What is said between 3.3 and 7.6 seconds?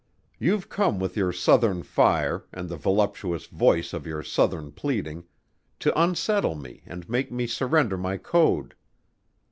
voice of your southern pleading, to unsettle me and make me